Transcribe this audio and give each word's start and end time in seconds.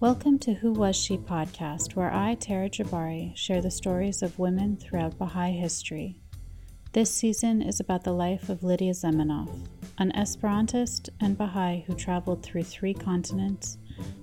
Welcome 0.00 0.38
to 0.38 0.54
Who 0.54 0.72
Was 0.72 0.96
She 0.96 1.18
podcast, 1.18 1.94
where 1.94 2.10
I, 2.10 2.34
Tara 2.34 2.70
Jabari, 2.70 3.36
share 3.36 3.60
the 3.60 3.70
stories 3.70 4.22
of 4.22 4.38
women 4.38 4.78
throughout 4.78 5.18
Baha'i 5.18 5.50
history. 5.50 6.16
This 6.94 7.12
season 7.14 7.60
is 7.60 7.80
about 7.80 8.04
the 8.04 8.14
life 8.14 8.48
of 8.48 8.62
Lydia 8.62 8.94
Zamenhof, 8.94 9.50
an 9.98 10.10
Esperantist 10.12 11.10
and 11.20 11.36
Baha'i 11.36 11.84
who 11.86 11.92
traveled 11.92 12.42
through 12.42 12.62
three 12.62 12.94
continents 12.94 13.76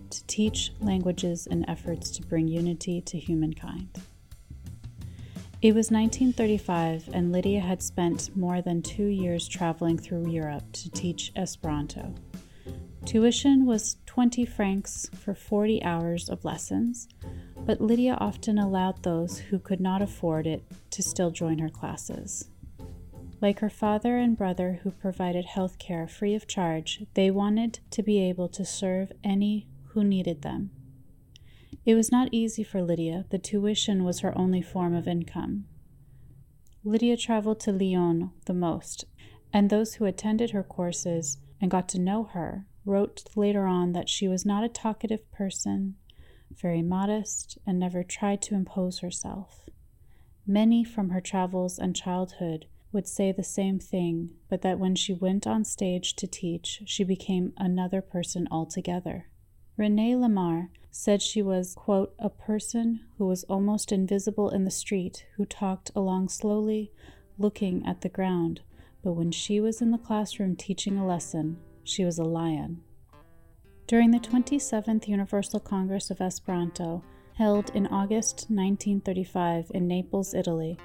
to 0.10 0.26
teach 0.26 0.72
languages 0.82 1.46
in 1.46 1.70
efforts 1.70 2.10
to 2.10 2.24
bring 2.24 2.48
unity 2.48 3.00
to 3.02 3.20
humankind. 3.20 3.90
It 5.62 5.76
was 5.76 5.92
1935, 5.92 7.08
and 7.14 7.32
Lydia 7.32 7.60
had 7.60 7.84
spent 7.84 8.36
more 8.36 8.64
than 8.64 8.82
two 8.82 9.06
years 9.06 9.48
traveling 9.48 10.00
through 10.00 10.28
Europe 10.28 10.64
to 10.72 10.90
teach 10.90 11.32
Esperanto. 11.36 12.16
Tuition 13.18 13.66
was 13.66 13.98
20 14.06 14.46
francs 14.46 15.10
for 15.16 15.34
40 15.34 15.82
hours 15.82 16.30
of 16.30 16.46
lessons, 16.46 17.08
but 17.66 17.82
Lydia 17.82 18.16
often 18.20 18.60
allowed 18.60 19.02
those 19.02 19.40
who 19.40 19.58
could 19.58 19.80
not 19.80 20.04
afford 20.04 20.46
it 20.46 20.64
to 20.92 21.02
still 21.02 21.32
join 21.32 21.58
her 21.58 21.68
classes. 21.68 22.52
Like 23.42 23.58
her 23.58 23.72
father 23.72 24.18
and 24.18 24.38
brother, 24.38 24.82
who 24.84 24.92
provided 24.92 25.46
health 25.46 25.80
care 25.80 26.08
free 26.08 26.36
of 26.36 26.46
charge, 26.46 27.08
they 27.16 27.32
wanted 27.32 27.80
to 27.90 28.04
be 28.04 28.20
able 28.20 28.50
to 28.50 28.64
serve 28.64 29.12
any 29.24 29.68
who 29.94 30.04
needed 30.04 30.44
them. 30.44 30.70
It 31.86 31.96
was 31.96 32.12
not 32.12 32.30
easy 32.32 32.64
for 32.64 32.84
Lydia, 32.84 33.26
the 33.32 33.40
tuition 33.40 34.04
was 34.04 34.20
her 34.20 34.38
only 34.38 34.62
form 34.62 34.94
of 34.94 35.08
income. 35.08 35.66
Lydia 36.84 37.18
traveled 37.18 37.62
to 37.62 37.72
Lyon 37.72 38.30
the 38.46 38.54
most, 38.54 39.06
and 39.52 39.72
those 39.72 39.96
who 39.96 40.06
attended 40.06 40.52
her 40.52 40.62
courses 40.62 41.40
and 41.60 41.72
got 41.72 41.90
to 41.90 42.00
know 42.00 42.26
her 42.26 42.68
wrote 42.88 43.24
later 43.36 43.66
on 43.66 43.92
that 43.92 44.10
she 44.10 44.28
was 44.28 44.46
not 44.46 44.64
a 44.64 44.70
talkative 44.70 45.30
person, 45.32 45.96
very 46.52 46.82
modest, 46.82 47.58
and 47.68 47.78
never 47.78 48.04
tried 48.04 48.42
to 48.42 48.56
impose 48.56 49.00
herself. 49.00 49.70
Many 50.46 50.84
from 50.84 51.10
her 51.10 51.22
travels 51.22 51.78
and 51.78 51.96
childhood 51.96 52.68
would 52.94 53.06
say 53.08 53.32
the 53.32 53.44
same 53.44 53.80
thing, 53.80 54.32
but 54.50 54.62
that 54.62 54.80
when 54.80 54.96
she 54.96 55.14
went 55.14 55.46
on 55.46 55.66
stage 55.66 56.16
to 56.16 56.26
teach, 56.26 56.82
she 56.86 57.04
became 57.04 57.54
another 57.58 58.02
person 58.02 58.48
altogether. 58.50 59.28
Renee 59.76 60.16
Lamar 60.16 60.70
said 60.90 61.22
she 61.22 61.42
was, 61.42 61.76
quote, 61.76 62.16
a 62.18 62.30
person 62.30 63.02
who 63.18 63.28
was 63.28 63.44
almost 63.44 63.92
invisible 63.92 64.50
in 64.50 64.64
the 64.64 64.72
street, 64.72 65.26
who 65.36 65.46
talked 65.46 65.92
along 65.96 66.30
slowly, 66.30 66.92
looking 67.38 67.86
at 67.86 68.02
the 68.02 68.10
ground, 68.10 68.62
but 69.04 69.14
when 69.14 69.32
she 69.32 69.60
was 69.60 69.82
in 69.82 69.92
the 69.92 69.98
classroom 69.98 70.56
teaching 70.56 70.98
a 70.98 71.06
lesson, 71.06 71.58
she 71.84 72.04
was 72.04 72.18
a 72.18 72.24
lion. 72.24 72.82
During 73.88 74.12
the 74.12 74.20
27th 74.20 75.08
Universal 75.08 75.62
Congress 75.62 76.12
of 76.12 76.20
Esperanto, 76.20 77.06
held 77.36 77.70
in 77.74 77.88
August 77.88 78.48
1935 78.50 79.72
in 79.74 79.88
Naples, 79.88 80.34
Italy, 80.34 80.78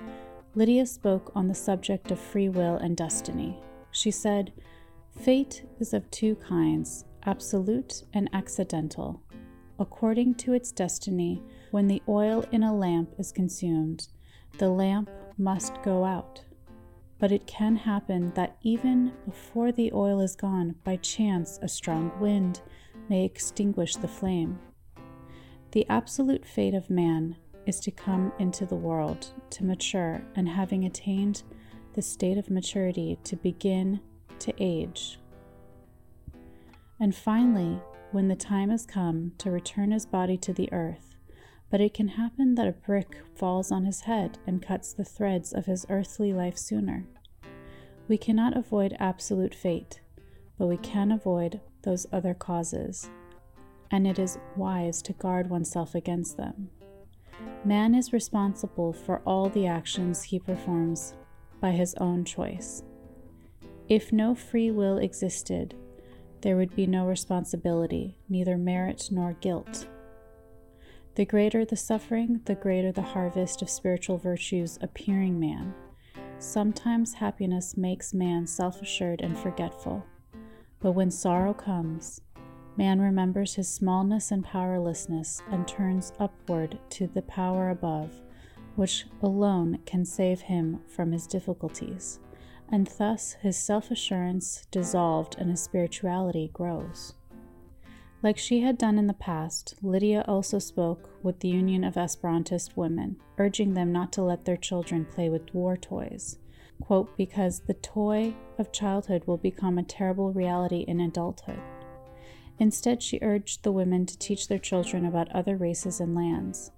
Lydia 0.55 0.87
spoke 0.87 1.33
on 1.35 1.49
the 1.49 1.55
subject 1.55 2.13
of 2.13 2.21
free 2.21 2.49
will 2.49 2.77
and 2.77 2.97
destiny. 2.97 3.59
She 3.91 4.13
said, 4.13 4.53
Fate 5.21 5.65
is 5.81 5.93
of 5.93 6.09
two 6.13 6.37
kinds 6.37 7.05
absolute 7.25 8.05
and 8.15 8.31
accidental. 8.33 9.21
According 9.81 10.37
to 10.37 10.53
its 10.53 10.71
destiny, 10.71 11.43
when 11.73 11.89
the 11.89 12.03
oil 12.09 12.45
in 12.53 12.63
a 12.63 12.73
lamp 12.75 13.15
is 13.19 13.33
consumed, 13.33 14.07
the 14.59 14.71
lamp 14.71 15.11
must 15.37 15.83
go 15.83 16.05
out. 16.05 16.45
But 17.19 17.33
it 17.33 17.49
can 17.49 17.75
happen 17.75 18.33
that 18.35 18.59
even 18.63 19.13
before 19.25 19.73
the 19.73 19.93
oil 19.93 20.21
is 20.21 20.37
gone, 20.37 20.77
by 20.85 20.97
chance 20.97 21.59
a 21.63 21.69
strong 21.69 22.13
wind 22.21 22.61
may 23.09 23.25
extinguish 23.25 23.97
the 23.97 24.09
flame. 24.09 24.59
The 25.73 25.87
absolute 25.89 26.45
fate 26.45 26.75
of 26.75 26.91
man 26.91 27.37
is 27.67 27.81
to 27.81 27.91
come 27.91 28.33
into 28.39 28.67
the 28.67 28.77
world, 28.77 29.29
to 29.51 29.65
mature, 29.65 30.23
and 30.35 30.49
having 30.49 30.85
attained 30.85 31.43
the 31.95 32.03
state 32.03 32.39
of 32.39 32.51
maturity, 32.51 33.19
to 33.25 33.37
begin 33.37 34.01
to 34.39 34.53
age. 34.59 35.19
And 37.01 37.15
finally, 37.15 37.81
when 38.11 38.29
the 38.29 38.37
time 38.37 38.71
has 38.71 38.87
come 38.87 39.33
to 39.39 39.51
return 39.51 39.91
his 39.91 40.07
body 40.07 40.37
to 40.39 40.53
the 40.53 40.73
earth, 40.73 41.17
but 41.71 41.81
it 41.81 41.95
can 41.95 42.09
happen 42.09 42.55
that 42.55 42.69
a 42.69 42.73
brick 42.73 43.17
falls 43.35 43.73
on 43.73 43.87
his 43.87 44.03
head 44.03 44.39
and 44.47 44.61
cuts 44.61 44.93
the 44.93 45.05
threads 45.05 45.53
of 45.53 45.67
his 45.67 45.87
earthly 45.89 46.33
life 46.33 46.59
sooner. 46.59 47.07
We 48.09 48.19
cannot 48.19 48.57
avoid 48.57 48.95
absolute 48.99 49.55
fate, 49.55 50.01
but 50.59 50.67
we 50.67 50.77
can 50.77 51.11
avoid 51.11 51.61
those 51.83 52.07
other 52.13 52.35
causes, 52.35 53.11
and 53.91 54.07
it 54.07 54.19
is 54.19 54.39
wise 54.57 55.03
to 55.03 55.13
guard 55.13 55.51
oneself 55.51 55.95
against 55.95 56.37
them. 56.37 56.71
Man 57.65 57.95
is 57.95 58.13
responsible 58.13 58.93
for 58.93 59.21
all 59.25 59.49
the 59.49 59.67
actions 59.67 60.23
he 60.23 60.39
performs 60.39 61.15
by 61.61 61.71
his 61.73 61.95
own 61.97 62.25
choice. 62.25 62.83
If 63.89 64.13
no 64.13 64.35
free 64.35 64.71
will 64.71 64.99
existed, 64.99 65.75
there 66.41 66.57
would 66.57 66.75
be 66.75 66.87
no 66.87 67.07
responsibility, 67.07 68.19
neither 68.29 68.57
merit 68.57 69.09
nor 69.11 69.35
guilt. 69.35 69.87
The 71.15 71.25
greater 71.25 71.65
the 71.65 71.77
suffering, 71.77 72.41
the 72.47 72.55
greater 72.55 72.91
the 72.91 73.03
harvest 73.03 73.63
of 73.63 73.71
spiritual 73.71 74.19
virtues 74.19 74.79
appearing 74.81 75.39
man. 75.39 75.75
Sometimes 76.39 77.15
happiness 77.15 77.77
makes 77.77 78.15
man 78.15 78.47
self 78.47 78.83
assured 78.83 79.21
and 79.21 79.39
forgetful, 79.39 80.05
but 80.83 80.93
when 80.93 81.11
sorrow 81.11 81.55
comes, 81.55 82.21
man 82.77 83.01
remembers 83.01 83.55
his 83.55 83.69
smallness 83.69 84.31
and 84.31 84.45
powerlessness 84.45 85.41
and 85.51 85.67
turns 85.67 86.13
upward 86.19 86.79
to 86.91 87.07
the 87.07 87.23
power 87.23 87.71
above, 87.71 88.21
which 88.77 89.07
alone 89.23 89.79
can 89.87 90.05
save 90.05 90.43
him 90.43 90.81
from 90.89 91.13
his 91.13 91.27
difficulties 91.27 92.19
and 92.73 92.87
thus 92.99 93.35
his 93.43 93.57
self 93.57 93.91
assurance 93.91 94.67
dissolved 94.71 95.37
and 95.39 95.51
his 95.51 95.63
spirituality 95.63 96.51
grows. 96.55 97.13
Like 98.23 98.39
she 98.39 98.61
had 98.61 98.79
done 98.79 98.99
in 98.99 99.09
the 99.09 99.15
past, 99.15 99.75
Lydia 99.83 100.25
also 100.27 100.59
spoke 100.59 101.11
with 101.23 101.41
the 101.41 101.49
Union 101.49 101.85
of 101.85 101.95
Esperantist 101.95 102.77
Women, 102.77 103.17
urging 103.37 103.75
them 103.75 103.93
not 103.93 104.13
to 104.13 104.23
let 104.23 104.45
their 104.45 104.57
children 104.57 105.05
play 105.05 105.29
with 105.29 105.53
war 105.53 105.77
toys. 105.77 106.39
Quote, 106.81 107.17
because 107.17 107.61
the 107.61 107.75
toy 107.75 108.35
of 108.59 108.73
childhood 108.73 109.25
will 109.27 109.37
become 109.37 109.79
a 109.79 109.83
terrible 109.83 110.33
reality 110.33 110.85
in 110.89 111.01
adulthood. 111.01 111.61
Instead, 112.59 113.03
she 113.03 113.19
urged 113.23 113.63
the 113.63 113.73
women 113.73 114.07
to 114.07 114.19
teach 114.19 114.49
their 114.49 114.59
children 114.59 115.05
about 115.05 115.31
other 115.33 115.57
races 115.57 116.01
and 116.01 116.15
lands. 116.15 116.71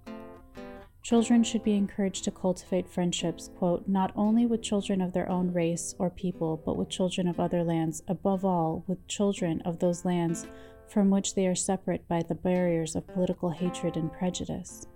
Children 1.03 1.43
should 1.43 1.63
be 1.63 1.75
encouraged 1.75 2.23
to 2.23 2.31
cultivate 2.31 2.89
friendships, 2.89 3.51
quote, 3.59 3.87
not 3.87 4.11
only 4.15 4.47
with 4.47 4.63
children 4.63 5.01
of 5.01 5.13
their 5.13 5.29
own 5.29 5.53
race 5.53 5.93
or 5.99 6.09
people, 6.09 6.59
but 6.65 6.77
with 6.77 6.89
children 6.89 7.27
of 7.27 7.39
other 7.39 7.63
lands, 7.63 8.01
above 8.07 8.43
all, 8.43 8.83
with 8.87 9.07
children 9.07 9.61
of 9.61 9.77
those 9.77 10.03
lands 10.03 10.47
from 10.87 11.11
which 11.11 11.35
they 11.35 11.45
are 11.45 11.55
separate 11.55 12.07
by 12.07 12.23
the 12.23 12.33
barriers 12.33 12.95
of 12.95 13.05
political 13.05 13.51
hatred 13.51 13.97
and 13.97 14.11
prejudice. 14.11 14.87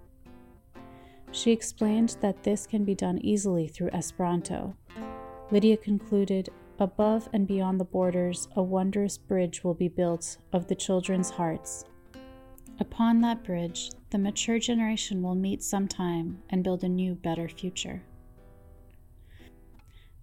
She 1.31 1.51
explained 1.51 2.17
that 2.21 2.43
this 2.43 2.65
can 2.65 2.83
be 2.83 2.95
done 2.95 3.19
easily 3.19 3.67
through 3.67 3.89
Esperanto. 3.93 4.75
Lydia 5.51 5.77
concluded, 5.77 6.49
Above 6.79 7.27
and 7.33 7.45
beyond 7.45 7.79
the 7.79 7.85
borders, 7.85 8.47
a 8.55 8.63
wondrous 8.63 9.17
bridge 9.17 9.63
will 9.63 9.73
be 9.73 9.89
built 9.89 10.37
of 10.53 10.67
the 10.67 10.75
children's 10.75 11.31
hearts. 11.31 11.83
Upon 12.79 13.19
that 13.21 13.43
bridge, 13.43 13.91
the 14.11 14.17
mature 14.17 14.59
generation 14.59 15.21
will 15.21 15.35
meet 15.35 15.61
sometime 15.61 16.41
and 16.49 16.63
build 16.63 16.83
a 16.83 16.89
new, 16.89 17.15
better 17.15 17.49
future. 17.49 18.03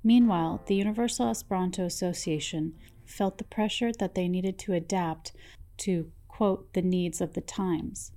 Meanwhile, 0.03 0.63
the 0.67 0.77
Universal 0.77 1.31
Esperanto 1.31 1.85
Association 1.85 2.75
felt 3.05 3.37
the 3.37 3.45
pressure 3.45 3.93
that 3.99 4.15
they 4.15 4.29
needed 4.29 4.59
to 4.61 4.73
adapt 4.73 5.33
to, 5.79 6.11
quote, 6.29 6.73
the 6.73 6.83
needs 6.83 7.21
of 7.21 7.35
the 7.35 7.41
times. 7.43 8.13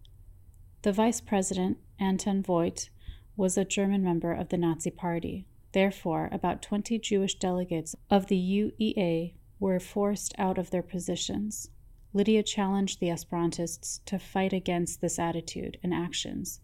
The 0.81 0.93
vice 0.93 1.19
president, 1.19 1.77
Anton 1.99 2.41
Voigt, 2.41 2.89
was 3.35 3.57
a 3.57 3.65
German 3.65 4.01
member 4.01 4.31
of 4.31 4.47
the 4.47 4.57
Nazi 4.57 4.89
Party. 4.89 5.45
Therefore, 5.73 6.29
about 6.31 6.61
20 6.61 6.97
Jewish 6.99 7.35
delegates 7.35 7.95
of 8.09 8.27
the 8.27 8.37
UEA 8.37 9.33
were 9.59 9.79
forced 9.79 10.33
out 10.37 10.57
of 10.57 10.69
their 10.69 10.81
positions. 10.81 11.69
Lydia 12.13 12.43
challenged 12.43 13.01
the 13.01 13.09
Esperantists 13.09 13.99
to 14.05 14.17
fight 14.17 14.53
against 14.53 15.01
this 15.01 15.19
attitude 15.19 15.77
and 15.83 15.93
actions. 15.93 16.61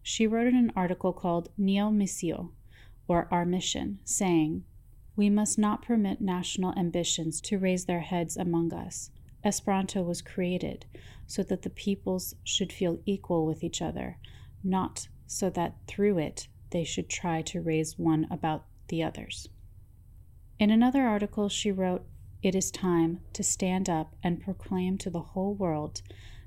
She 0.00 0.28
wrote 0.28 0.46
in 0.46 0.56
an 0.56 0.72
article 0.76 1.12
called 1.12 1.50
Nia 1.58 1.90
Misio, 1.90 2.52
or 3.08 3.26
Our 3.32 3.44
Mission, 3.44 3.98
saying, 4.04 4.64
We 5.16 5.28
must 5.28 5.58
not 5.58 5.82
permit 5.82 6.20
national 6.20 6.72
ambitions 6.78 7.40
to 7.42 7.58
raise 7.58 7.86
their 7.86 8.00
heads 8.00 8.36
among 8.36 8.72
us. 8.72 9.10
Esperanto 9.44 10.02
was 10.02 10.22
created 10.22 10.86
so 11.26 11.42
that 11.42 11.62
the 11.62 11.70
peoples 11.70 12.34
should 12.44 12.72
feel 12.72 13.00
equal 13.06 13.46
with 13.46 13.64
each 13.64 13.80
other, 13.80 14.18
not 14.62 15.08
so 15.26 15.48
that 15.50 15.76
through 15.86 16.18
it 16.18 16.48
they 16.70 16.84
should 16.84 17.08
try 17.08 17.42
to 17.42 17.60
raise 17.60 17.98
one 17.98 18.26
about 18.30 18.64
the 18.88 19.02
others. 19.02 19.48
In 20.58 20.70
another 20.70 21.02
article, 21.02 21.48
she 21.48 21.72
wrote, 21.72 22.04
it 22.42 22.54
is 22.54 22.70
time 22.70 23.20
to 23.34 23.42
stand 23.42 23.88
up 23.88 24.16
and 24.22 24.40
proclaim 24.40 24.96
to 24.98 25.10
the 25.10 25.20
whole 25.20 25.54
world 25.54 26.02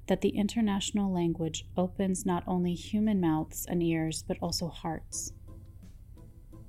that 0.07 0.21
the 0.21 0.29
international 0.29 1.11
language 1.11 1.65
opens 1.77 2.25
not 2.25 2.43
only 2.47 2.73
human 2.73 3.21
mouths 3.21 3.65
and 3.69 3.81
ears, 3.81 4.23
but 4.27 4.37
also 4.41 4.67
hearts. 4.67 5.33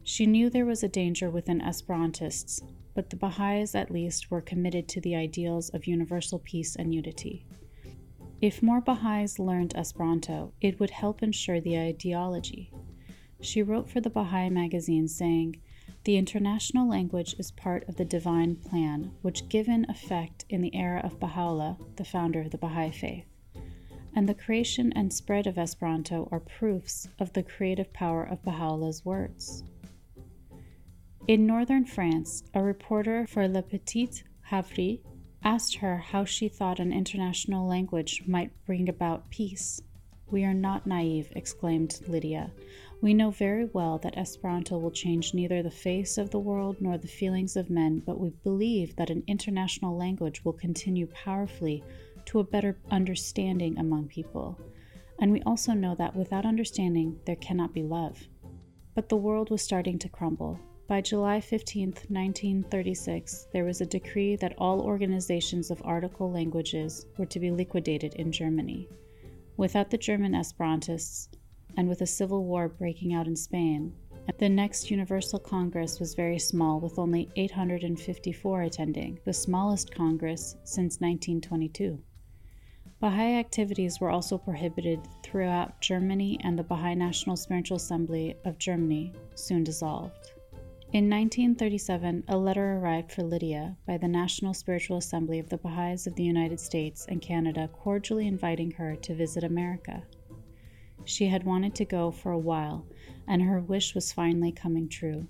She 0.03 0.27
knew 0.27 0.51
there 0.51 0.67
was 0.67 0.83
a 0.83 0.89
danger 0.89 1.31
within 1.31 1.61
Esperantists, 1.61 2.61
but 2.95 3.11
the 3.11 3.17
Baha'is 3.17 3.75
at 3.75 3.91
least 3.91 4.31
were 4.31 4.41
committed 4.41 4.89
to 4.89 5.01
the 5.01 5.17
ideals 5.17 5.69
of 5.71 5.87
universal 5.87 6.39
peace 6.39 6.77
and 6.77 6.95
unity. 6.95 7.45
If 8.41 8.63
more 8.63 8.81
Baha'is 8.81 9.39
learned 9.39 9.75
Esperanto, 9.75 10.53
it 10.61 10.79
would 10.79 10.91
help 10.91 11.23
ensure 11.23 11.61
the 11.61 11.79
ideology. 11.79 12.71
She 13.41 13.63
wrote 13.63 13.89
for 13.89 14.01
the 14.01 14.11
Baha'i 14.11 14.51
magazine 14.51 15.09
saying, 15.09 15.61
The 16.05 16.17
international 16.17 16.89
language 16.89 17.35
is 17.39 17.51
part 17.51 17.89
of 17.89 17.97
the 17.97 18.05
divine 18.05 18.57
plan, 18.57 19.13
which 19.23 19.49
given 19.49 19.87
effect 19.89 20.45
in 20.49 20.61
the 20.61 20.75
era 20.75 21.01
of 21.03 21.19
Baha'u'llah, 21.19 21.79
the 21.97 22.05
founder 22.05 22.43
of 22.43 22.51
the 22.51 22.59
Baha'i 22.59 22.91
faith. 22.91 23.27
And 24.15 24.29
the 24.29 24.35
creation 24.35 24.93
and 24.93 25.13
spread 25.13 25.47
of 25.47 25.59
Esperanto 25.59 26.29
are 26.31 26.41
proofs 26.41 27.09
of 27.19 27.33
the 27.33 27.43
creative 27.43 27.93
power 27.93 28.23
of 28.25 28.45
Baha'u'llah's 28.45 29.05
words. 29.05 29.65
In 31.27 31.47
northern 31.47 31.87
France, 31.87 32.45
a 32.53 32.63
reporter 32.63 33.27
for 33.27 33.49
Le 33.49 33.63
Petit 33.63 34.25
Havre 34.51 34.99
asked 35.43 35.77
her 35.77 35.97
how 35.97 36.27
she 36.27 36.51
thought 36.51 36.79
an 36.79 36.93
international 36.93 37.67
language 37.67 38.23
might 38.27 38.53
bring 38.67 38.91
about 38.91 39.31
peace. 39.31 39.81
We 40.31 40.45
are 40.45 40.53
not 40.53 40.87
naive, 40.87 41.33
exclaimed 41.35 41.99
Lydia. 42.07 42.53
We 43.01 43.15
know 43.15 43.31
very 43.31 43.65
well 43.65 43.97
that 44.01 44.19
Esperanto 44.19 44.77
will 44.77 44.91
change 44.91 45.33
neither 45.33 45.63
the 45.63 45.71
face 45.71 46.19
of 46.19 46.29
the 46.29 46.39
world 46.39 46.77
nor 46.79 46.99
the 46.99 47.09
feelings 47.09 47.57
of 47.57 47.71
men, 47.71 48.03
but 48.05 48.21
we 48.21 48.29
believe 48.43 48.95
that 48.97 49.09
an 49.09 49.25
international 49.27 49.97
language 49.97 50.45
will 50.45 50.53
continue 50.53 51.07
powerfully 51.07 51.83
to 52.27 52.41
a 52.41 52.45
better 52.45 52.77
understanding 52.91 53.79
among 53.79 54.09
people. 54.09 54.59
And 55.19 55.33
we 55.33 55.41
also 55.47 55.73
know 55.73 55.95
that 55.95 56.15
without 56.15 56.45
understanding, 56.45 57.19
there 57.25 57.37
cannot 57.37 57.73
be 57.73 57.83
love. 57.83 58.29
But 58.95 59.09
the 59.09 59.17
world 59.17 59.49
was 59.49 59.63
starting 59.63 59.99
to 60.01 60.09
crumble. 60.11 60.61
By 60.87 61.01
July 61.01 61.41
15, 61.41 61.89
1936, 62.09 63.49
there 63.55 63.65
was 63.65 63.81
a 63.81 63.87
decree 63.87 64.37
that 64.37 64.55
all 64.59 64.83
organizations 64.83 65.71
of 65.71 65.81
article 65.83 66.31
languages 66.31 67.07
were 67.17 67.25
to 67.25 67.41
be 67.41 67.51
liquidated 67.51 68.13
in 68.17 68.31
Germany. 68.31 68.91
Without 69.57 69.89
the 69.89 69.97
German 69.97 70.33
Esperantists, 70.33 71.29
and 71.79 71.89
with 71.89 72.03
a 72.03 72.07
civil 72.07 72.45
war 72.45 72.69
breaking 72.69 73.15
out 73.15 73.27
in 73.27 73.35
Spain, 73.35 73.95
the 74.37 74.49
next 74.51 74.91
Universal 74.91 75.39
Congress 75.39 75.99
was 75.99 76.15
very 76.15 76.39
small, 76.39 76.81
with 76.81 76.99
only 76.99 77.31
854 77.35 78.63
attending, 78.63 79.19
the 79.25 79.33
smallest 79.33 79.95
Congress 79.95 80.55
since 80.65 81.01
1922. 81.01 81.99
Baha'i 83.01 83.39
activities 83.39 84.01
were 84.01 84.11
also 84.11 84.37
prohibited 84.37 85.01
throughout 85.23 85.81
Germany, 85.81 86.39
and 86.43 86.59
the 86.59 86.63
Baha'i 86.63 86.95
National 86.95 87.37
Spiritual 87.37 87.79
Assembly 87.79 88.35
of 88.45 88.59
Germany 88.59 89.15
soon 89.35 89.65
dissolved. 89.65 90.34
In 90.95 91.11
1937, 91.11 92.23
a 92.29 92.39
letter 92.39 92.75
arrived 92.77 93.11
for 93.11 93.25
Lydia 93.25 93.77
by 93.85 93.99
the 93.99 94.07
National 94.07 94.55
Spiritual 94.55 94.99
Assembly 94.99 95.41
of 95.41 95.49
the 95.49 95.59
Baha'is 95.59 96.07
of 96.07 96.15
the 96.15 96.23
United 96.23 96.61
States 96.61 97.05
and 97.09 97.21
Canada, 97.21 97.69
cordially 97.73 98.29
inviting 98.29 98.71
her 98.71 98.95
to 98.95 99.13
visit 99.13 99.43
America. 99.43 100.05
She 101.05 101.27
had 101.27 101.43
wanted 101.43 101.75
to 101.75 101.85
go 101.85 102.13
for 102.13 102.31
a 102.31 102.39
while, 102.39 102.87
and 103.27 103.43
her 103.43 103.61
wish 103.61 103.93
was 103.97 104.13
finally 104.13 104.53
coming 104.53 104.89
true. 104.89 105.27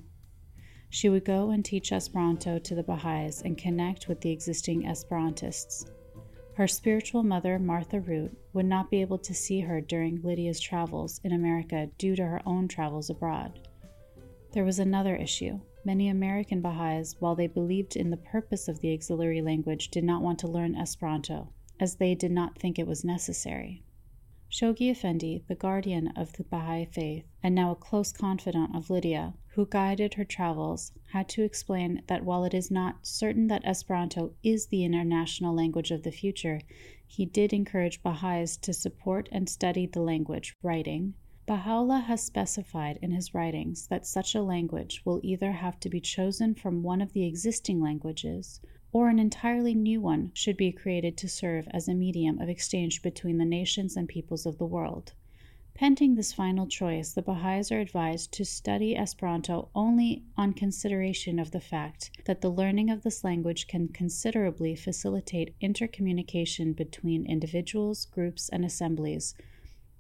She 0.91 1.09
would 1.09 1.25
go 1.25 1.49
and 1.49 1.65
teach 1.65 1.93
Esperanto 1.93 2.59
to 2.59 2.75
the 2.75 2.83
Baha'is 2.83 3.41
and 3.41 3.57
connect 3.57 4.07
with 4.07 4.21
the 4.21 4.33
existing 4.33 4.83
Esperantists. 4.83 5.91
Her 6.57 6.69
spiritual 6.69 7.23
mother, 7.23 7.59
Martha 7.59 8.01
Root, 8.01 8.37
would 8.53 8.67
not 8.67 8.91
be 8.91 9.01
able 9.01 9.17
to 9.17 9.33
see 9.33 9.61
her 9.61 9.81
during 9.81 10.21
Lydia's 10.21 10.61
travels 10.61 11.23
in 11.25 11.33
America 11.33 11.89
due 11.97 12.15
to 12.17 12.27
her 12.27 12.43
own 12.45 12.69
travels 12.69 13.09
abroad. 13.09 13.67
There 14.55 14.65
was 14.65 14.79
another 14.79 15.17
issue. 15.17 15.63
Many 15.85 16.09
American 16.09 16.61
Baha'is, 16.61 17.17
while 17.19 17.35
they 17.35 17.49
believed 17.49 17.97
in 17.97 18.11
the 18.11 18.17
purpose 18.17 18.69
of 18.69 18.79
the 18.79 18.93
auxiliary 18.93 19.43
language, 19.43 19.89
did 19.89 20.05
not 20.05 20.23
want 20.23 20.39
to 20.39 20.47
learn 20.47 20.77
Esperanto, 20.77 21.49
as 21.81 21.97
they 21.97 22.15
did 22.15 22.31
not 22.31 22.57
think 22.57 22.79
it 22.79 22.87
was 22.87 23.05
necessary. 23.05 23.83
Shoghi 24.49 24.93
Effendi, 24.93 25.43
the 25.49 25.57
guardian 25.57 26.07
of 26.15 26.35
the 26.35 26.45
Baha'i 26.45 26.85
faith, 26.85 27.25
and 27.43 27.53
now 27.53 27.73
a 27.73 27.75
close 27.75 28.13
confidant 28.13 28.77
of 28.77 28.91
Lydia, 28.91 29.35
who 29.55 29.67
guided 29.67 30.15
her 30.15 30.25
travels, 30.25 30.93
had 31.11 31.29
to 31.31 31.43
explain 31.43 32.03
that 32.07 32.25
while 32.25 32.45
it 32.45 32.55
is 32.55 32.71
not 32.71 33.05
certain 33.05 33.49
that 33.49 33.67
Esperanto 33.67 34.35
is 34.45 34.69
the 34.69 34.85
international 34.85 35.53
language 35.53 35.91
of 35.91 36.05
the 36.05 36.13
future, 36.13 36.61
he 37.05 37.27
did 37.27 37.53
encourage 37.53 38.05
Baha'is 38.05 38.57
to 38.59 38.73
support 38.73 39.29
and 39.33 39.49
study 39.49 39.85
the 39.85 40.01
language, 40.01 40.55
writing, 40.63 41.15
Baha'u'llah 41.47 42.01
has 42.07 42.23
specified 42.23 42.99
in 43.03 43.11
his 43.11 43.35
writings 43.35 43.87
that 43.89 44.07
such 44.07 44.35
a 44.35 44.43
language 44.43 45.03
will 45.05 45.21
either 45.23 45.53
have 45.53 45.79
to 45.81 45.91
be 45.91 46.01
chosen 46.01 46.55
from 46.55 46.83
one 46.83 47.03
of 47.03 47.13
the 47.13 47.27
existing 47.27 47.83
languages, 47.83 48.63
or 48.93 49.11
an 49.11 49.19
entirely 49.19 49.75
new 49.75 50.01
one 50.01 50.31
should 50.33 50.57
be 50.57 50.73
created 50.73 51.19
to 51.19 51.29
serve 51.29 51.69
as 51.71 51.87
a 51.87 51.93
medium 51.93 52.41
of 52.41 52.49
exchange 52.49 53.03
between 53.03 53.37
the 53.37 53.45
nations 53.45 53.95
and 53.95 54.09
peoples 54.09 54.47
of 54.47 54.57
the 54.57 54.65
world. 54.65 55.13
Pending 55.75 56.15
this 56.15 56.33
final 56.33 56.67
choice, 56.67 57.13
the 57.13 57.21
Baha'is 57.21 57.71
are 57.71 57.81
advised 57.81 58.33
to 58.33 58.45
study 58.47 58.97
Esperanto 58.97 59.69
only 59.75 60.23
on 60.39 60.55
consideration 60.55 61.39
of 61.39 61.51
the 61.51 61.61
fact 61.61 62.11
that 62.25 62.41
the 62.41 62.49
learning 62.49 62.89
of 62.89 63.03
this 63.03 63.23
language 63.23 63.67
can 63.67 63.89
considerably 63.89 64.75
facilitate 64.75 65.55
intercommunication 65.61 66.75
between 66.75 67.27
individuals, 67.27 68.07
groups, 68.07 68.49
and 68.49 68.65
assemblies 68.65 69.35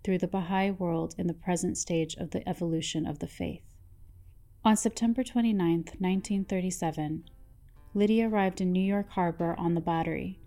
through 0.04 0.18
the 0.18 0.28
Baha'i 0.28 0.70
world 0.70 1.14
in 1.18 1.26
the 1.26 1.34
present 1.34 1.78
stage 1.78 2.14
of 2.16 2.30
the 2.30 2.46
evolution 2.48 3.06
of 3.06 3.18
the 3.18 3.26
faith. 3.26 3.62
On 4.62 4.76
September 4.76 5.24
29, 5.24 5.76
1937, 5.98 7.24
Lydia 7.94 8.28
arrived 8.28 8.60
in 8.60 8.70
New 8.70 8.84
York 8.84 9.08
Harbor 9.10 9.54
on 9.58 9.74
the 9.74 9.80
Battery. 9.80 10.38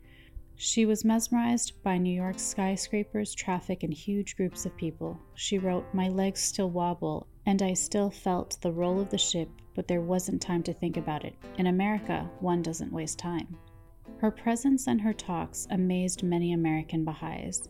She 0.55 0.85
was 0.85 1.05
mesmerized 1.05 1.73
by 1.83 1.97
New 1.97 2.13
York's 2.13 2.41
skyscrapers, 2.41 3.35
traffic, 3.35 3.83
and 3.83 3.93
huge 3.93 4.35
groups 4.35 4.65
of 4.65 4.75
people. 4.75 5.19
She 5.35 5.57
wrote, 5.57 5.85
My 5.93 6.07
legs 6.07 6.41
still 6.41 6.69
wobble, 6.69 7.27
and 7.45 7.61
I 7.61 7.73
still 7.73 8.09
felt 8.09 8.57
the 8.61 8.71
roll 8.71 8.99
of 8.99 9.09
the 9.09 9.17
ship, 9.17 9.49
but 9.75 9.87
there 9.87 10.01
wasn't 10.01 10.41
time 10.41 10.63
to 10.63 10.73
think 10.73 10.97
about 10.97 11.25
it. 11.25 11.35
In 11.57 11.67
America, 11.67 12.29
one 12.39 12.61
doesn't 12.61 12.91
waste 12.91 13.19
time. 13.19 13.55
Her 14.17 14.31
presence 14.31 14.87
and 14.87 14.99
her 15.01 15.13
talks 15.13 15.67
amazed 15.69 16.23
many 16.23 16.53
American 16.53 17.03
Baha'is. 17.05 17.67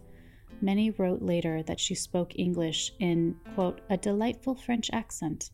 Many 0.61 0.89
wrote 0.91 1.21
later 1.21 1.61
that 1.63 1.79
she 1.79 1.93
spoke 1.93 2.37
English 2.37 2.91
in, 2.99 3.35
quote, 3.53 3.81
a 3.89 3.97
delightful 3.97 4.55
French 4.55 4.89
accent, 4.91 5.51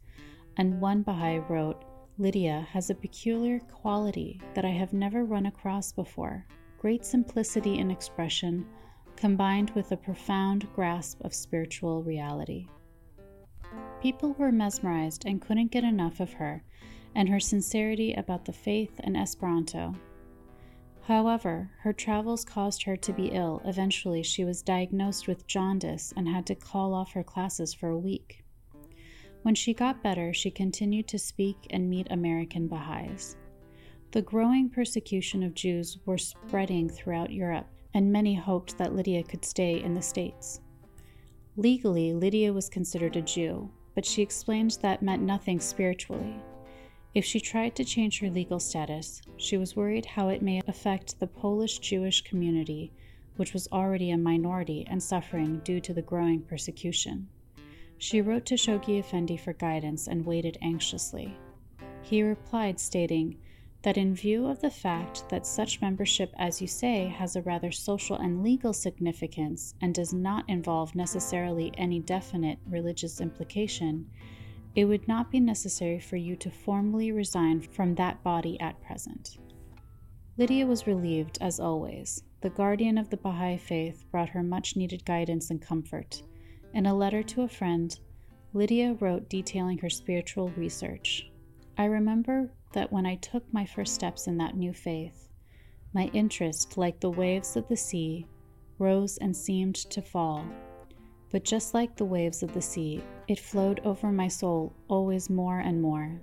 and 0.57 0.79
one 0.79 1.01
Baha'i 1.01 1.39
wrote, 1.39 1.83
Lydia 2.17 2.67
has 2.71 2.89
a 2.89 2.95
peculiar 2.95 3.59
quality 3.59 4.39
that 4.53 4.65
I 4.65 4.69
have 4.69 4.93
never 4.93 5.25
run 5.25 5.47
across 5.47 5.91
before. 5.91 6.45
Great 6.79 7.05
simplicity 7.05 7.79
in 7.79 7.89
expression, 7.91 8.65
combined 9.15 9.71
with 9.71 9.91
a 9.91 9.97
profound 9.97 10.71
grasp 10.73 11.19
of 11.21 11.33
spiritual 11.33 12.03
reality. 12.03 12.67
People 14.01 14.33
were 14.33 14.51
mesmerized 14.51 15.25
and 15.25 15.41
couldn't 15.41 15.71
get 15.71 15.83
enough 15.83 16.19
of 16.19 16.33
her 16.33 16.63
and 17.15 17.29
her 17.29 17.39
sincerity 17.39 18.13
about 18.13 18.45
the 18.45 18.53
faith 18.53 18.99
and 19.03 19.17
Esperanto, 19.17 19.95
However, 21.05 21.69
her 21.81 21.91
travels 21.91 22.45
caused 22.45 22.83
her 22.83 22.95
to 22.95 23.11
be 23.11 23.27
ill. 23.27 23.61
Eventually, 23.65 24.23
she 24.23 24.45
was 24.45 24.61
diagnosed 24.61 25.27
with 25.27 25.47
jaundice 25.47 26.13
and 26.15 26.27
had 26.29 26.45
to 26.47 26.55
call 26.55 26.93
off 26.93 27.11
her 27.11 27.23
classes 27.23 27.73
for 27.73 27.89
a 27.89 27.99
week. 27.99 28.45
When 29.41 29.53
she 29.53 29.73
got 29.73 30.01
better, 30.01 30.33
she 30.33 30.49
continued 30.49 31.09
to 31.09 31.19
speak 31.19 31.57
and 31.69 31.89
meet 31.89 32.07
American 32.09 32.69
Baha'is. 32.69 33.35
The 34.11 34.21
growing 34.21 34.69
persecution 34.69 35.43
of 35.43 35.53
Jews 35.53 35.97
were 36.05 36.17
spreading 36.17 36.87
throughout 36.87 37.33
Europe, 37.33 37.67
and 37.93 38.11
many 38.11 38.35
hoped 38.35 38.77
that 38.77 38.95
Lydia 38.95 39.23
could 39.23 39.43
stay 39.43 39.81
in 39.83 39.93
the 39.93 40.01
States. 40.01 40.61
Legally, 41.57 42.13
Lydia 42.13 42.53
was 42.53 42.69
considered 42.69 43.17
a 43.17 43.21
Jew, 43.21 43.69
but 43.93 44.05
she 44.05 44.21
explained 44.21 44.77
that 44.81 45.01
meant 45.01 45.21
nothing 45.21 45.59
spiritually. 45.59 46.35
If 47.13 47.25
she 47.25 47.39
tried 47.39 47.75
to 47.75 47.85
change 47.85 48.19
her 48.19 48.29
legal 48.29 48.59
status, 48.59 49.21
she 49.37 49.55
was 49.55 49.75
worried 49.75 50.05
how 50.05 50.29
it 50.29 50.41
may 50.41 50.61
affect 50.67 51.19
the 51.19 51.27
Polish 51.27 51.77
Jewish 51.77 52.21
community, 52.21 52.91
which 53.35 53.53
was 53.53 53.67
already 53.71 54.09
a 54.09 54.17
minority 54.17 54.83
and 54.89 55.01
suffering 55.01 55.61
due 55.63 55.79
to 55.81 55.93
the 55.93 56.01
growing 56.01 56.41
persecution. 56.41 57.27
She 57.99 58.19
wrote 58.19 58.45
to 58.47 58.55
Shoghi 58.55 58.97
Effendi 58.97 59.37
for 59.37 59.53
guidance 59.53 60.07
and 60.07 60.25
waited 60.25 60.57
anxiously. 60.61 61.37
He 62.01 62.23
replied, 62.23 62.79
stating 62.79 63.37
that 63.83 63.97
in 63.97 64.15
view 64.15 64.47
of 64.47 64.61
the 64.61 64.71
fact 64.71 65.29
that 65.29 65.45
such 65.45 65.81
membership, 65.81 66.33
as 66.37 66.61
you 66.61 66.67
say, 66.67 67.13
has 67.15 67.35
a 67.35 67.41
rather 67.43 67.71
social 67.71 68.15
and 68.15 68.41
legal 68.41 68.73
significance 68.73 69.75
and 69.81 69.93
does 69.93 70.13
not 70.13 70.49
involve 70.49 70.95
necessarily 70.95 71.71
any 71.77 71.99
definite 71.99 72.57
religious 72.67 73.21
implication, 73.21 74.09
it 74.75 74.85
would 74.85 75.07
not 75.07 75.29
be 75.31 75.39
necessary 75.39 75.99
for 75.99 76.15
you 76.15 76.35
to 76.35 76.49
formally 76.49 77.11
resign 77.11 77.61
from 77.61 77.95
that 77.95 78.23
body 78.23 78.59
at 78.59 78.81
present. 78.81 79.37
Lydia 80.37 80.65
was 80.65 80.87
relieved, 80.87 81.37
as 81.41 81.59
always. 81.59 82.23
The 82.41 82.49
guardian 82.49 82.97
of 82.97 83.09
the 83.09 83.17
Baha'i 83.17 83.57
faith 83.57 84.03
brought 84.11 84.29
her 84.29 84.41
much 84.41 84.75
needed 84.75 85.05
guidance 85.05 85.51
and 85.51 85.61
comfort. 85.61 86.23
In 86.73 86.87
a 86.87 86.93
letter 86.93 87.21
to 87.21 87.43
a 87.43 87.47
friend, 87.47 87.97
Lydia 88.53 88.93
wrote 88.99 89.29
detailing 89.29 89.77
her 89.77 89.89
spiritual 89.89 90.49
research. 90.57 91.29
I 91.77 91.85
remember 91.85 92.51
that 92.73 92.91
when 92.91 93.05
I 93.05 93.15
took 93.15 93.43
my 93.53 93.65
first 93.65 93.93
steps 93.93 94.27
in 94.27 94.37
that 94.37 94.55
new 94.55 94.73
faith, 94.73 95.29
my 95.93 96.09
interest, 96.13 96.77
like 96.77 96.99
the 96.99 97.11
waves 97.11 97.55
of 97.55 97.67
the 97.67 97.77
sea, 97.77 98.25
rose 98.79 99.17
and 99.17 99.35
seemed 99.35 99.75
to 99.75 100.01
fall. 100.01 100.45
But 101.33 101.43
just 101.43 101.73
like 101.73 101.95
the 101.95 102.05
waves 102.05 102.43
of 102.43 102.53
the 102.53 102.61
sea, 102.61 103.01
it 103.27 103.39
flowed 103.39 103.79
over 103.83 104.11
my 104.11 104.27
soul 104.27 104.71
always 104.87 105.31
more 105.31 105.57
and 105.57 105.81
more. 105.81 106.21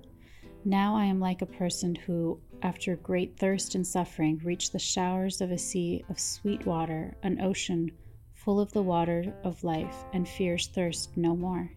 Now 0.64 0.94
I 0.94 1.06
am 1.06 1.18
like 1.18 1.42
a 1.42 1.46
person 1.46 1.96
who, 1.96 2.38
after 2.62 2.94
great 2.94 3.36
thirst 3.36 3.74
and 3.74 3.84
suffering, 3.84 4.40
reached 4.44 4.72
the 4.72 4.78
showers 4.78 5.40
of 5.40 5.50
a 5.50 5.58
sea 5.58 6.04
of 6.08 6.20
sweet 6.20 6.64
water, 6.64 7.16
an 7.24 7.40
ocean 7.40 7.90
full 8.34 8.60
of 8.60 8.72
the 8.72 8.84
water 8.84 9.34
of 9.42 9.64
life, 9.64 10.04
and 10.12 10.28
fears 10.28 10.68
thirst 10.68 11.16
no 11.16 11.34
more. 11.34 11.68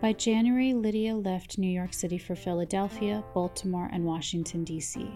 By 0.00 0.12
January, 0.12 0.72
Lydia 0.74 1.16
left 1.16 1.58
New 1.58 1.66
York 1.68 1.92
City 1.92 2.18
for 2.18 2.36
Philadelphia, 2.36 3.24
Baltimore, 3.34 3.90
and 3.92 4.04
Washington, 4.04 4.62
D.C. 4.62 5.10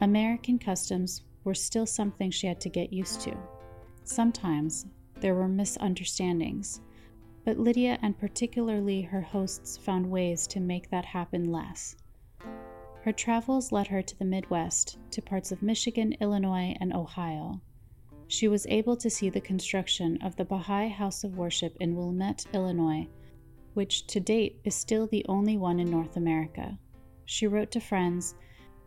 American 0.00 0.58
customs 0.58 1.22
were 1.44 1.54
still 1.54 1.84
something 1.84 2.30
she 2.30 2.46
had 2.46 2.62
to 2.62 2.70
get 2.70 2.94
used 2.94 3.20
to. 3.20 3.36
Sometimes 4.04 4.86
there 5.22 5.36
were 5.36 5.48
misunderstandings, 5.48 6.80
but 7.44 7.56
Lydia 7.56 7.96
and 8.02 8.18
particularly 8.18 9.02
her 9.02 9.20
hosts 9.20 9.76
found 9.78 10.10
ways 10.10 10.48
to 10.48 10.58
make 10.58 10.90
that 10.90 11.04
happen 11.04 11.52
less. 11.52 11.94
Her 13.02 13.12
travels 13.12 13.70
led 13.70 13.86
her 13.86 14.02
to 14.02 14.18
the 14.18 14.24
Midwest, 14.24 14.98
to 15.12 15.22
parts 15.22 15.52
of 15.52 15.62
Michigan, 15.62 16.12
Illinois, 16.20 16.76
and 16.80 16.92
Ohio. 16.92 17.60
She 18.26 18.48
was 18.48 18.66
able 18.66 18.96
to 18.96 19.08
see 19.08 19.30
the 19.30 19.40
construction 19.40 20.20
of 20.22 20.34
the 20.34 20.44
Baha'i 20.44 20.88
House 20.88 21.22
of 21.22 21.36
Worship 21.36 21.76
in 21.78 21.94
Wilmette, 21.94 22.44
Illinois, 22.52 23.06
which 23.74 24.08
to 24.08 24.18
date 24.18 24.60
is 24.64 24.74
still 24.74 25.06
the 25.06 25.24
only 25.28 25.56
one 25.56 25.78
in 25.78 25.88
North 25.88 26.16
America. 26.16 26.78
She 27.24 27.46
wrote 27.46 27.70
to 27.72 27.80
friends, 27.80 28.34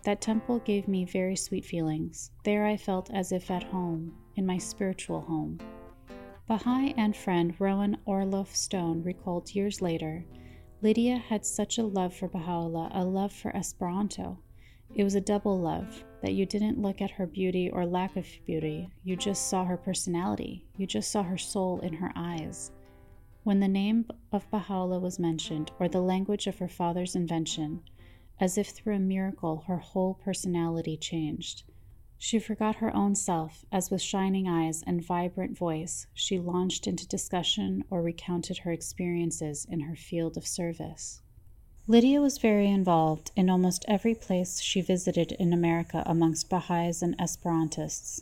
That 0.03 0.19
temple 0.19 0.59
gave 0.59 0.89
me 0.89 1.05
very 1.05 1.37
sweet 1.37 1.63
feelings. 1.63 2.31
There 2.43 2.65
I 2.65 2.75
felt 2.75 3.09
as 3.11 3.31
if 3.31 3.49
at 3.49 3.63
home, 3.63 4.17
in 4.35 4.45
my 4.45 4.57
spiritual 4.57 5.21
home. 5.21 5.59
Baha'i 6.47 6.93
and 6.95 7.15
friend 7.15 7.55
Roan 7.57 7.97
Orloff 8.05 8.55
Stone 8.55 9.01
recalled 9.01 9.55
years 9.55 9.81
later 9.81 10.25
Lydia 10.79 11.17
had 11.17 11.43
such 11.43 11.79
a 11.79 11.83
love 11.83 12.13
for 12.13 12.27
Baha'u'llah, 12.27 12.91
a 12.93 13.03
love 13.03 13.33
for 13.33 13.55
Esperanto. 13.55 14.37
It 14.93 15.03
was 15.03 15.15
a 15.15 15.21
double 15.21 15.59
love, 15.59 16.03
that 16.21 16.35
you 16.35 16.45
didn't 16.45 16.79
look 16.79 17.01
at 17.01 17.09
her 17.09 17.25
beauty 17.25 17.71
or 17.71 17.83
lack 17.83 18.15
of 18.15 18.27
beauty, 18.45 18.91
you 19.03 19.15
just 19.15 19.47
saw 19.47 19.65
her 19.65 19.75
personality, 19.75 20.67
you 20.77 20.85
just 20.85 21.09
saw 21.09 21.23
her 21.23 21.37
soul 21.37 21.79
in 21.79 21.93
her 21.93 22.11
eyes. 22.15 22.71
When 23.43 23.59
the 23.59 23.67
name 23.67 24.05
of 24.31 24.47
Baha'u'llah 24.51 24.99
was 24.99 25.17
mentioned, 25.17 25.71
or 25.79 25.87
the 25.87 26.01
language 26.01 26.45
of 26.45 26.59
her 26.59 26.69
father's 26.69 27.15
invention, 27.15 27.81
as 28.39 28.55
if 28.55 28.69
through 28.69 28.97
a 28.97 28.99
miracle, 28.99 29.63
her 29.65 29.77
whole 29.77 30.13
personality 30.13 30.95
changed. 30.95 31.63
She 32.17 32.39
forgot 32.39 32.77
her 32.77 32.95
own 32.95 33.15
self 33.15 33.65
as, 33.71 33.91
with 33.91 34.01
shining 34.01 34.47
eyes 34.47 34.83
and 34.87 35.05
vibrant 35.05 35.57
voice, 35.57 36.07
she 36.13 36.39
launched 36.39 36.87
into 36.87 37.07
discussion 37.07 37.83
or 37.89 38.01
recounted 38.01 38.59
her 38.59 38.71
experiences 38.71 39.65
in 39.69 39.81
her 39.81 39.95
field 39.95 40.37
of 40.37 40.47
service. 40.47 41.21
Lydia 41.87 42.19
was 42.19 42.39
very 42.39 42.67
involved 42.67 43.31
in 43.35 43.47
almost 43.47 43.85
every 43.87 44.15
place 44.15 44.59
she 44.59 44.81
visited 44.81 45.33
in 45.33 45.53
America 45.53 46.01
amongst 46.05 46.49
Baha'is 46.49 47.03
and 47.03 47.15
Esperantists. 47.19 48.21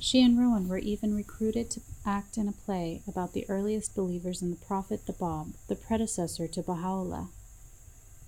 She 0.00 0.20
and 0.20 0.38
Roan 0.38 0.66
were 0.66 0.78
even 0.78 1.14
recruited 1.14 1.70
to 1.70 1.80
act 2.04 2.36
in 2.36 2.48
a 2.48 2.52
play 2.52 3.02
about 3.06 3.32
the 3.32 3.48
earliest 3.48 3.94
believers 3.94 4.42
in 4.42 4.50
the 4.50 4.56
Prophet 4.56 5.06
the 5.06 5.12
Bab, 5.12 5.54
the 5.68 5.76
predecessor 5.76 6.48
to 6.48 6.62
Baha'u'llah. 6.62 7.28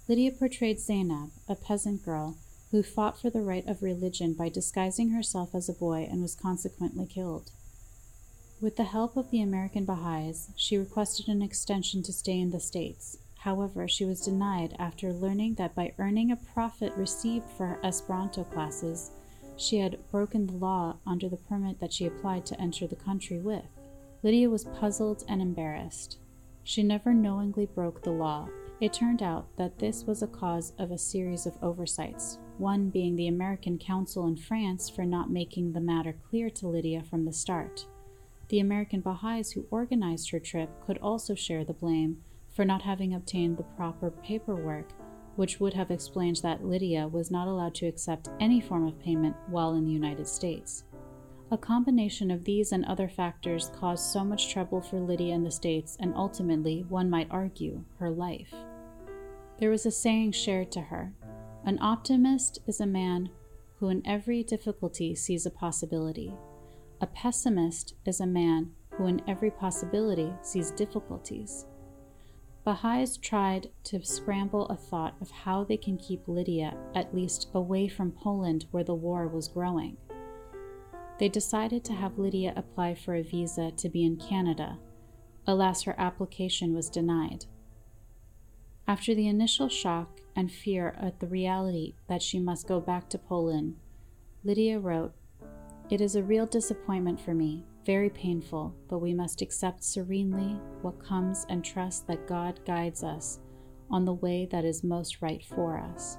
Lydia 0.07 0.31
portrayed 0.31 0.79
Zainab, 0.79 1.31
a 1.49 1.57
peasant 1.57 2.05
girl 2.05 2.37
who 2.71 2.83
fought 2.83 3.21
for 3.21 3.31
the 3.31 3.43
right 3.43 3.67
of 3.67 3.83
religion 3.83 4.35
by 4.35 4.49
disguising 4.49 5.11
herself 5.11 5.55
as 5.55 5.69
a 5.69 5.73
boy 5.73 6.07
and 6.11 6.21
was 6.23 6.35
consequently 6.35 7.07
killed. 7.07 7.51
With 8.61 8.77
the 8.77 8.85
help 8.85 9.17
of 9.17 9.31
the 9.31 9.43
American 9.43 9.85
Baha'is, 9.85 10.51
she 10.57 10.79
requested 10.79 11.29
an 11.29 11.43
extension 11.43 12.03
to 12.03 12.13
stay 12.13 12.41
in 12.41 12.51
the 12.51 12.61
States. 12.61 13.19
However, 13.41 13.87
she 13.87 14.05
was 14.05 14.23
denied 14.23 14.75
after 14.79 15.13
learning 15.13 15.55
that 15.55 15.75
by 15.75 15.93
earning 15.99 16.33
a 16.33 16.37
profit 16.37 16.93
received 16.97 17.49
for 17.51 17.67
her 17.67 17.81
Esperanto 17.85 18.45
classes, 18.45 19.11
she 19.57 19.79
had 19.79 19.99
broken 20.11 20.47
the 20.47 20.55
law 20.55 20.97
under 21.07 21.29
the 21.29 21.37
permit 21.37 21.81
that 21.81 21.93
she 21.93 22.07
applied 22.07 22.45
to 22.47 22.61
enter 22.61 22.87
the 22.87 22.97
country 22.97 23.39
with. 23.39 23.65
Lydia 24.23 24.51
was 24.51 24.65
puzzled 24.65 25.23
and 25.29 25.41
embarrassed. 25.41 26.19
She 26.65 26.83
never 26.83 27.15
knowingly 27.15 27.67
broke 27.67 28.03
the 28.03 28.11
law. 28.11 28.49
It 28.81 28.93
turned 28.93 29.23
out 29.23 29.57
that 29.57 29.79
this 29.79 30.05
was 30.05 30.23
a 30.23 30.27
cause 30.27 30.73
of 30.79 30.91
a 30.91 30.99
series 30.99 31.47
of 31.47 31.63
oversights, 31.63 32.39
one 32.59 32.91
being 32.91 33.17
the 33.17 33.29
American 33.29 33.79
Council 33.79 34.27
in 34.27 34.37
France 34.37 34.89
for 34.89 35.05
not 35.05 35.31
making 35.31 35.73
the 35.73 35.81
matter 35.81 36.17
clear 36.29 36.51
to 36.51 36.69
Lydia 36.69 37.03
from 37.03 37.25
the 37.25 37.33
start. 37.33 37.87
The 38.49 38.61
American 38.61 39.01
Baha'is 39.01 39.53
who 39.53 39.67
organized 39.71 40.31
her 40.31 40.41
trip 40.41 40.71
could 40.87 40.99
also 40.99 41.35
share 41.35 41.65
the 41.65 41.73
blame 41.73 42.19
for 42.55 42.65
not 42.65 42.83
having 42.83 43.15
obtained 43.15 43.57
the 43.57 43.65
proper 43.65 44.11
paperwork 44.11 44.93
which 45.37 45.61
would 45.61 45.75
have 45.75 45.91
explained 45.91 46.37
that 46.43 46.65
Lydia 46.65 47.07
was 47.07 47.31
not 47.31 47.47
allowed 47.47 47.75
to 47.77 47.87
accept 47.87 48.31
any 48.41 48.61
form 48.61 48.89
of 48.89 48.99
payment 48.99 49.37
while 49.49 49.75
in 49.75 49.85
the 49.85 49.93
United 49.93 50.27
States. 50.27 50.85
A 51.51 51.59
combination 51.59 52.31
of 52.31 52.43
these 52.43 52.73
and 52.73 52.85
other 52.87 53.09
factors 53.09 53.71
caused 53.79 54.05
so 54.05 54.25
much 54.25 54.53
trouble 54.53 54.81
for 54.81 54.99
Lydia 54.99 55.35
in 55.35 55.45
the 55.45 55.51
States 55.51 55.97
and 56.01 56.13
ultimately, 56.17 56.85
one 56.89 57.09
might 57.09 57.29
argue, 57.31 57.85
her 57.99 58.11
life. 58.11 58.53
There 59.61 59.71
was 59.71 59.87
a 59.87 59.91
saying 59.91 60.33
shared 60.33 60.73
to 60.73 60.81
her 60.81 61.13
An 61.67 61.81
optimist 61.83 62.61
is 62.69 62.81
a 62.81 62.87
man 62.87 63.29
who 63.81 63.89
in 63.89 64.01
every 64.07 64.45
difficulty 64.45 65.17
sees 65.17 65.47
a 65.47 65.51
possibility. 65.51 66.33
A 67.01 67.09
pessimist 67.09 67.95
is 68.07 68.21
a 68.21 68.27
man 68.27 68.71
who 68.93 69.09
in 69.09 69.21
every 69.27 69.51
possibility 69.51 70.33
sees 70.43 70.71
difficulties. 70.71 71.67
Baha'is 72.65 73.17
tried 73.17 73.71
to 73.83 74.01
scramble 74.05 74.67
a 74.67 74.77
thought 74.77 75.17
of 75.21 75.33
how 75.33 75.65
they 75.65 75.77
can 75.77 75.99
keep 75.99 76.29
Lydia 76.29 76.77
at 76.95 77.13
least 77.13 77.49
away 77.53 77.89
from 77.89 78.13
Poland 78.13 78.67
where 78.71 78.85
the 78.85 78.95
war 78.95 79.27
was 79.27 79.49
growing. 79.49 79.97
They 81.19 81.29
decided 81.29 81.85
to 81.87 81.95
have 81.95 82.17
Lydia 82.17 82.53
apply 82.55 82.95
for 82.95 83.17
a 83.17 83.25
visa 83.25 83.73
to 83.73 83.89
be 83.89 84.05
in 84.05 84.19
Canada. 84.19 84.79
Alas, 85.49 85.83
her 85.83 85.97
application 85.99 86.75
was 86.75 86.89
denied. 86.89 87.47
After 88.89 89.15
the 89.15 89.27
initial 89.27 89.69
shock 89.69 90.21
and 90.37 90.51
fear 90.51 90.97
at 91.01 91.19
the 91.19 91.27
reality 91.27 91.95
that 92.09 92.23
she 92.23 92.39
must 92.39 92.69
go 92.69 92.81
back 92.81 93.09
to 93.11 93.19
Poland, 93.19 93.77
Lydia 94.45 94.79
wrote, 94.79 95.13
It 95.91 96.01
is 96.01 96.15
a 96.15 96.23
real 96.23 96.47
disappointment 96.47 97.21
for 97.21 97.35
me 97.35 97.65
very 97.87 98.11
painful, 98.11 98.75
but 98.89 98.99
we 98.99 99.15
must 99.15 99.41
accept 99.41 99.85
serenely 99.85 100.61
what 100.83 101.03
comes 101.03 101.47
and 101.49 101.65
trust 101.65 102.07
that 102.09 102.27
God 102.27 102.59
guides 102.67 103.05
us 103.05 103.39
on 103.89 104.05
the 104.05 104.13
way 104.13 104.49
that 104.51 104.65
is 104.65 104.83
most 104.83 105.23
right 105.23 105.45
for 105.45 105.79
us. 105.79 106.19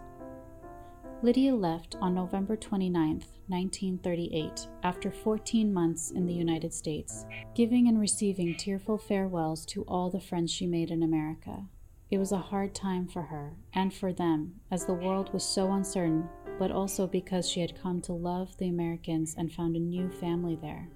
Lydia 1.21 1.53
left 1.53 1.97
on 1.99 2.15
November 2.15 2.55
29, 2.55 3.23
1938, 3.47 4.67
after 4.83 5.11
14 5.11 5.73
months 5.73 6.11
in 6.11 6.25
the 6.25 6.33
United 6.33 6.73
States, 6.73 7.25
giving 7.53 7.89
and 7.89 7.99
receiving 7.99 8.55
tearful 8.55 8.97
farewells 8.97 9.65
to 9.65 9.83
all 9.83 10.09
the 10.09 10.21
friends 10.21 10.51
she 10.51 10.65
made 10.65 10.89
in 10.89 11.03
America. 11.03 11.65
It 12.09 12.19
was 12.19 12.31
a 12.31 12.37
hard 12.37 12.73
time 12.73 13.05
for 13.05 13.21
her 13.23 13.57
and 13.73 13.93
for 13.93 14.13
them, 14.13 14.61
as 14.71 14.85
the 14.85 14.93
world 14.93 15.33
was 15.33 15.43
so 15.43 15.73
uncertain, 15.73 16.29
but 16.57 16.71
also 16.71 17.05
because 17.05 17.49
she 17.49 17.59
had 17.59 17.81
come 17.81 17.99
to 18.01 18.13
love 18.13 18.55
the 18.57 18.69
Americans 18.69 19.35
and 19.37 19.51
found 19.51 19.75
a 19.75 19.79
new 19.79 20.09
family 20.09 20.55
there. 20.55 20.87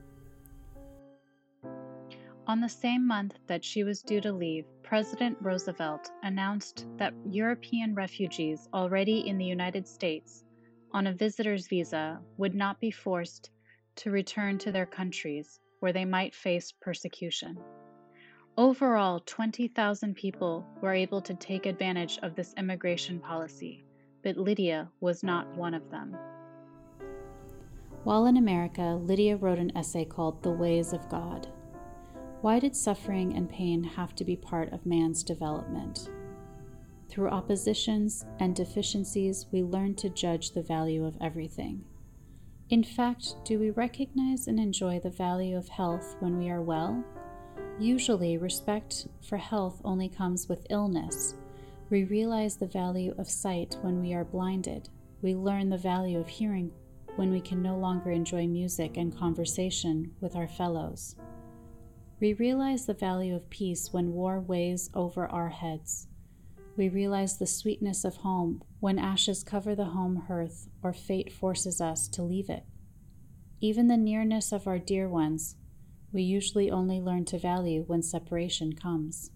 On 2.48 2.62
the 2.62 2.70
same 2.70 3.06
month 3.06 3.38
that 3.48 3.64
she 3.64 3.84
was 3.84 4.02
due 4.02 4.22
to 4.22 4.32
leave, 4.32 4.66
President 4.84 5.38
Roosevelt 5.42 6.10
announced 6.24 6.88
that 6.98 7.14
European 7.30 7.94
refugees 7.94 8.70
already 8.74 9.28
in 9.28 9.38
the 9.38 9.46
United 9.46 9.88
States 9.88 10.46
on 10.94 11.08
a 11.08 11.14
visitor's 11.14 11.68
visa 11.68 12.22
would 12.38 12.56
not 12.56 12.80
be 12.80 12.92
forced 12.92 13.52
to 13.98 14.12
return 14.12 14.58
to 14.60 14.72
their 14.72 14.86
countries 14.86 15.60
where 15.82 15.94
they 15.94 16.06
might 16.06 16.34
face 16.34 16.72
persecution. 16.72 17.58
Overall, 18.62 19.22
20,000 19.22 20.14
people 20.16 20.64
were 20.82 20.94
able 20.94 21.20
to 21.20 21.34
take 21.34 21.66
advantage 21.66 22.20
of 22.22 22.36
this 22.36 22.54
immigration 22.60 23.20
policy, 23.20 23.84
but 24.22 24.38
Lydia 24.38 24.88
was 25.00 25.24
not 25.24 25.48
one 25.56 25.74
of 25.74 25.90
them. 25.90 26.16
While 28.04 28.28
in 28.28 28.38
America, 28.38 29.00
Lydia 29.02 29.36
wrote 29.36 29.58
an 29.58 29.76
essay 29.76 30.06
called 30.06 30.44
The 30.44 30.52
Ways 30.52 30.94
of 30.94 31.10
God. 31.10 31.48
Why 32.42 32.60
did 32.60 32.76
suffering 32.76 33.36
and 33.36 33.50
pain 33.50 33.84
have 33.84 34.14
to 34.14 34.24
be 34.24 34.36
part 34.36 34.72
of 34.72 34.86
man's 34.86 35.24
development? 35.24 36.12
Through 37.10 37.30
oppositions 37.30 38.28
and 38.40 38.56
deficiencies, 38.56 39.48
we 39.52 39.64
learn 39.64 39.96
to 39.96 40.10
judge 40.10 40.52
the 40.52 40.62
value 40.62 41.04
of 41.04 41.18
everything. 41.20 41.84
In 42.70 42.84
fact, 42.84 43.38
do 43.44 43.58
we 43.58 43.72
recognize 43.72 44.46
and 44.46 44.60
enjoy 44.60 45.00
the 45.00 45.10
value 45.10 45.58
of 45.58 45.68
health 45.68 46.16
when 46.20 46.38
we 46.38 46.52
are 46.52 46.62
well? 46.62 47.04
Usually, 47.80 48.38
respect 48.38 49.08
for 49.22 49.38
health 49.38 49.82
only 49.84 50.10
comes 50.10 50.48
with 50.48 50.68
illness. 50.70 51.36
We 51.90 52.04
realize 52.04 52.58
the 52.58 52.68
value 52.68 53.14
of 53.18 53.30
sight 53.30 53.78
when 53.82 54.02
we 54.02 54.14
are 54.14 54.24
blinded. 54.24 54.90
We 55.22 55.36
learn 55.36 55.70
the 55.70 55.78
value 55.78 56.20
of 56.20 56.28
hearing 56.28 56.72
when 57.16 57.32
we 57.32 57.42
can 57.42 57.62
no 57.62 57.78
longer 57.78 58.12
enjoy 58.12 58.48
music 58.48 58.98
and 58.98 59.16
conversation 59.16 60.14
with 60.22 60.36
our 60.36 60.48
fellows. 60.48 61.16
We 62.20 62.34
realize 62.34 62.86
the 62.86 62.94
value 62.94 63.36
of 63.36 63.50
peace 63.50 63.92
when 63.92 64.14
war 64.14 64.40
weighs 64.40 64.90
over 64.94 65.28
our 65.28 65.50
heads. 65.50 66.08
We 66.78 66.88
realize 66.88 67.38
the 67.38 67.48
sweetness 67.48 68.06
of 68.06 68.18
home 68.18 68.64
when 68.80 68.98
ashes 68.98 69.44
cover 69.44 69.76
the 69.76 69.86
home 69.86 70.24
hearth 70.28 70.70
or 70.82 70.94
fate 70.94 71.34
forces 71.34 71.82
us 71.82 72.08
to 72.10 72.24
leave 72.24 72.50
it. 72.50 72.64
Even 73.60 73.88
the 73.88 73.98
nearness 73.98 74.52
of 74.52 74.68
our 74.68 74.80
dear 74.80 75.10
ones, 75.10 75.56
we 76.14 76.22
usually 76.22 76.70
only 76.70 77.00
learn 77.00 77.26
to 77.26 77.40
value 77.40 77.84
when 77.88 78.02
separation 78.02 78.74
comes. 78.74 79.32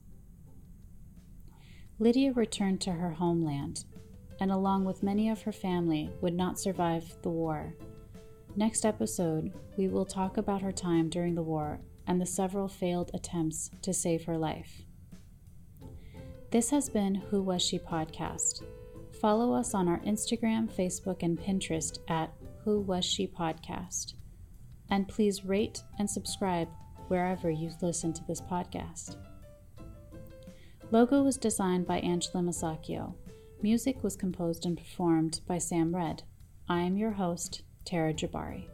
Lydia 1.98 2.34
returned 2.34 2.82
to 2.82 2.92
her 2.92 3.12
homeland, 3.12 3.86
and 4.40 4.52
along 4.52 4.84
with 4.84 5.04
many 5.04 5.30
of 5.30 5.44
her 5.44 5.52
family, 5.52 6.12
would 6.22 6.34
not 6.34 6.60
survive 6.60 7.16
the 7.22 7.30
war. 7.30 7.74
Next 8.56 8.86
episode, 8.86 9.54
we 9.78 9.88
will 9.88 10.06
talk 10.06 10.38
about 10.38 10.62
her 10.62 10.72
time 10.72 11.10
during 11.10 11.36
the 11.36 11.44
war 11.44 11.80
and 12.08 12.20
the 12.20 12.26
several 12.26 12.68
failed 12.68 13.12
attempts 13.14 13.72
to 13.82 13.94
save 13.94 14.26
her 14.26 14.38
life. 14.38 14.84
This 16.52 16.70
has 16.70 16.90
been 16.90 17.16
Who 17.16 17.42
Was 17.42 17.62
She 17.62 17.80
podcast. 17.80 18.64
Follow 19.20 19.54
us 19.54 19.74
on 19.74 19.88
our 19.88 20.00
Instagram, 20.00 20.72
Facebook, 20.72 21.24
and 21.24 21.40
Pinterest 21.40 21.98
at 22.08 22.34
Who 22.64 22.82
Was 22.82 23.06
She 23.06 23.28
podcast. 23.28 24.14
And 24.90 25.08
please 25.08 25.46
rate 25.46 25.84
and 26.00 26.10
subscribe 26.10 26.70
wherever 27.08 27.50
you 27.50 27.72
listen 27.82 28.14
to 28.14 28.24
this 28.26 28.42
podcast. 28.42 29.18
Logo 30.92 31.24
was 31.24 31.38
designed 31.38 31.88
by 31.88 32.00
Angela 32.00 32.44
Masacchio. 32.44 33.16
Music 33.62 34.04
was 34.04 34.16
composed 34.16 34.66
and 34.66 34.78
performed 34.78 35.42
by 35.48 35.58
Sam 35.58 35.96
Red. 35.96 36.24
I 36.70 36.82
am 36.82 36.98
your 36.98 37.12
host, 37.12 37.64
Tara 37.84 38.14
Jabari. 38.14 38.68